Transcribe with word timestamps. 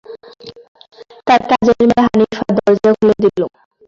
তাঁর 1.27 1.41
কাজের 1.49 1.77
মেয়ে 1.81 2.03
হানিফা 2.05 2.41
দরজা 2.57 2.89
খুলে 2.97 3.15
দিল। 3.23 3.41